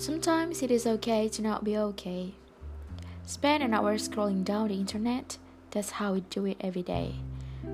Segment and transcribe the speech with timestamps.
[0.00, 2.32] Sometimes it is okay to not be okay.
[3.26, 5.36] Spend an hour scrolling down the internet.
[5.72, 7.16] That's how we do it every day.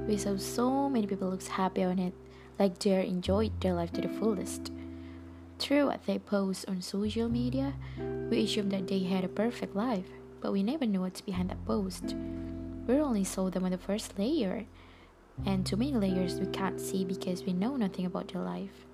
[0.09, 2.14] We saw so many people look happy on it,
[2.59, 4.73] like they're enjoyed their life to the fullest.
[5.61, 7.75] Through what they post on social media,
[8.29, 11.64] we assume that they had a perfect life, but we never know what's behind that
[11.64, 12.16] post.
[12.88, 14.66] We only saw them on the first layer,
[15.45, 18.86] and too many layers we can't see because we know nothing about their life.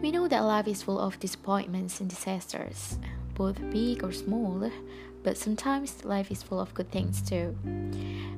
[0.00, 2.98] We know that life is full of disappointments and disasters,
[3.34, 4.70] both big or small,
[5.22, 7.56] but sometimes life is full of good things too.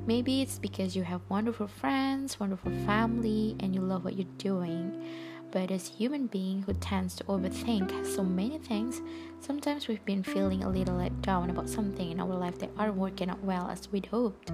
[0.07, 5.03] Maybe it's because you have wonderful friends, wonderful family, and you love what you're doing.
[5.51, 9.01] But as human being who tends to overthink so many things,
[9.41, 12.97] sometimes we've been feeling a little let down about something in our life that aren't
[12.97, 14.51] working out well as we'd hoped,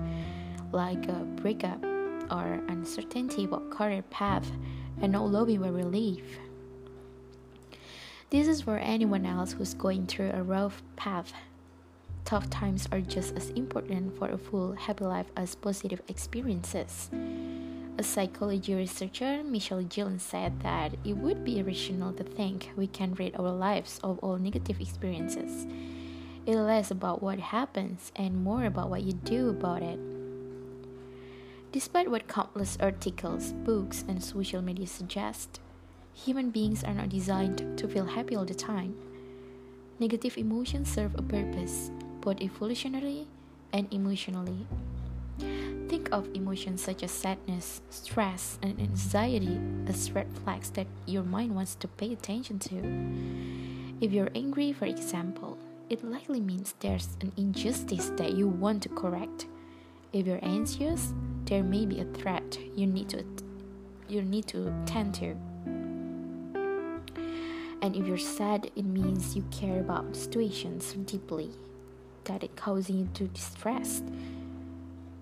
[0.73, 1.83] like a breakup
[2.31, 4.49] or uncertainty about career path
[5.01, 6.39] and no loving or relief.
[8.31, 11.33] This is for anyone else who's going through a rough path.
[12.25, 17.11] Tough times are just as important for a full happy life as positive experiences.
[17.99, 23.15] A psychology researcher, Michelle Gielan, said that it would be irrational to think we can
[23.15, 25.67] rid our lives of all negative experiences.
[26.47, 29.99] It's less about what happens and more about what you do about it.
[31.73, 35.59] Despite what countless articles, books, and social media suggest,
[36.15, 38.95] Human beings are not designed to feel happy all the time.
[39.99, 43.27] Negative emotions serve a purpose, both evolutionarily
[43.73, 44.67] and emotionally.
[45.89, 51.55] Think of emotions such as sadness, stress, and anxiety as red flags that your mind
[51.55, 54.05] wants to pay attention to.
[54.05, 58.89] If you're angry, for example, it likely means there's an injustice that you want to
[58.89, 59.47] correct.
[60.13, 61.13] If you're anxious,
[61.45, 63.25] there may be a threat you need to
[64.09, 65.37] you need to tend to.
[67.83, 71.51] And if you're sad, it means you care about situations deeply,
[72.25, 74.03] that it causing you to distress.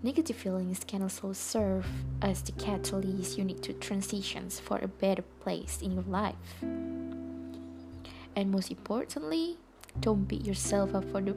[0.02, 1.86] Negative feelings can also serve
[2.22, 6.34] as the catalyst you need to transitions for a better place in your life.
[6.62, 9.56] And most importantly,
[10.00, 11.36] don't beat yourself up for the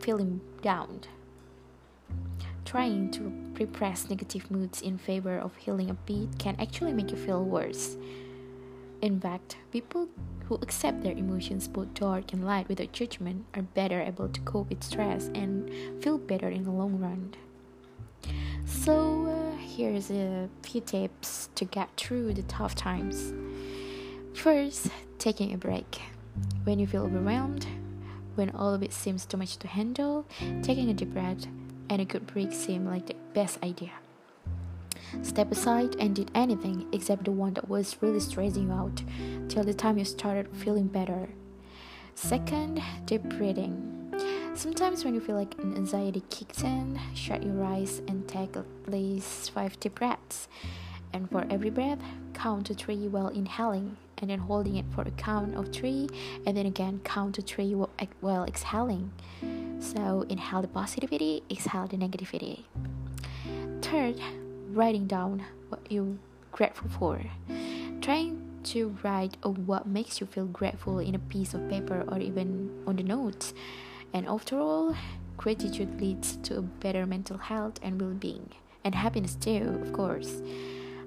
[0.00, 1.00] feeling down.
[2.64, 7.16] Trying to repress negative moods in favor of healing a bit can actually make you
[7.16, 7.96] feel worse.
[9.02, 10.08] In fact, people
[10.46, 14.70] who accept their emotions both dark and light without judgment are better able to cope
[14.70, 15.70] with stress and
[16.02, 17.34] feel better in the long run.
[18.64, 23.32] So, uh, here's a few tips to get through the tough times.
[24.34, 26.00] First, taking a break.
[26.64, 27.66] When you feel overwhelmed,
[28.34, 30.26] when all of it seems too much to handle,
[30.62, 31.46] taking a deep breath
[31.88, 33.92] and a good break seem like the best idea.
[35.22, 39.02] Step aside and did anything except the one that was really stressing you out
[39.48, 41.28] till the time you started feeling better.
[42.14, 43.92] Second, deep breathing.
[44.54, 48.64] Sometimes when you feel like an anxiety kicks in, shut your eyes and take at
[48.86, 50.48] least five deep breaths.
[51.12, 51.98] And for every breath,
[52.32, 56.08] count to three while inhaling, and then holding it for a count of three,
[56.46, 59.12] and then again count to three while exhaling.
[59.78, 62.64] So inhale the positivity, exhale the negativity.
[63.82, 64.20] Third,
[64.70, 66.16] writing down what you're
[66.52, 67.20] grateful for.
[68.00, 72.70] Trying to write what makes you feel grateful in a piece of paper or even
[72.86, 73.54] on the notes.
[74.12, 74.96] And after all,
[75.36, 78.50] gratitude leads to a better mental health and well being,
[78.84, 80.40] and happiness too, of course.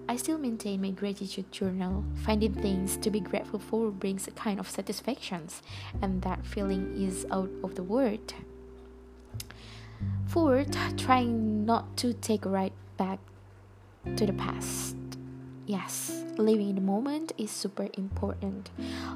[0.08, 2.04] I still maintain my gratitude journal.
[2.26, 5.48] Finding things to be grateful for brings a kind of satisfaction,
[6.02, 8.34] and that feeling is out of the word.
[10.28, 13.20] Fourth, trying not to take a right back
[14.16, 14.96] to the past.
[15.66, 18.72] Yes, living in the moment is super important.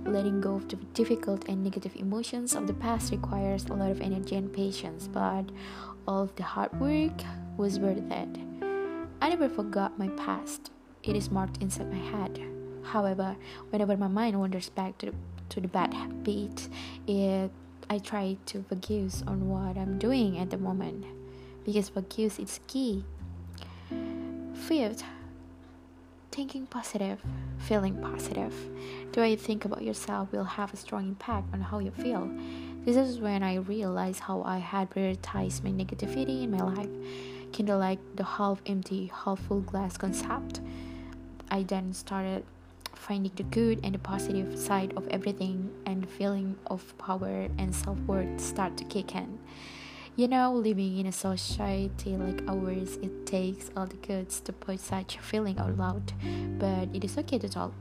[0.06, 4.02] Letting go of the difficult and negative emotions of the past requires a lot of
[4.02, 5.46] energy and patience, but
[6.08, 7.24] all of the hard work
[7.58, 8.38] was worth it.
[9.22, 10.70] I never forgot my past.
[11.04, 12.40] It is marked inside my head.
[12.84, 13.36] However,
[13.70, 15.14] whenever my mind wanders back to the,
[15.50, 16.68] to the bad habit,
[17.08, 17.50] it,
[17.90, 21.06] I try to focus on what I'm doing at the moment
[21.66, 23.06] because focus is key
[24.68, 25.04] Fifth,
[26.32, 27.20] thinking positive,
[27.58, 28.54] feeling positive.
[29.12, 32.32] The way you think about yourself will have a strong impact on how you feel.
[32.86, 36.88] This is when I realized how I had prioritized my negativity in my life,
[37.52, 40.62] kind of like the half empty, half full glass concept.
[41.52, 42.46] I then started
[42.96, 47.76] finding the good and the positive side of everything, and the feeling of power and
[47.76, 49.40] self worth start to kick in.
[50.16, 54.80] You know, living in a society like ours, it takes all the guts to put
[54.80, 56.14] such a feeling out loud.
[56.60, 57.72] But it is okay to talk.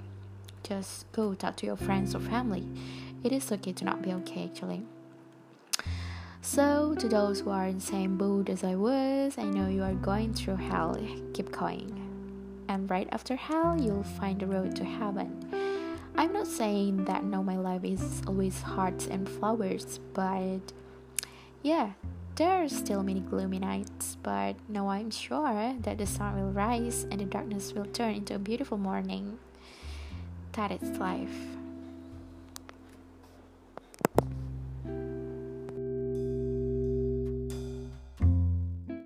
[0.62, 2.66] Just go talk to your friends or family.
[3.22, 4.82] It is okay to not be okay, actually.
[6.40, 9.82] So, to those who are in the same boat as I was, I know you
[9.82, 10.96] are going through hell.
[11.34, 11.92] Keep going.
[12.66, 15.46] And right after hell, you'll find the road to heaven.
[16.16, 20.72] I'm not saying that now my life is always hearts and flowers, but
[21.62, 21.90] yeah,
[22.36, 27.06] there are still many gloomy nights, but now I'm sure that the sun will rise
[27.10, 29.38] and the darkness will turn into a beautiful morning.
[30.52, 31.61] That is life.